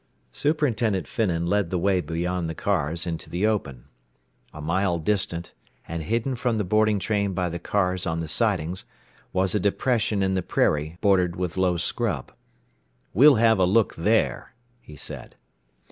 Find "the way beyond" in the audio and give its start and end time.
1.69-2.49